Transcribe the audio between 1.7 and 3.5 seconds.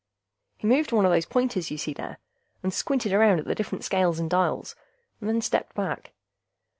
see there, and squinted around at